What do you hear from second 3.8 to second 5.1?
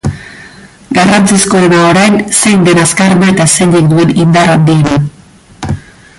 duen indar handiena.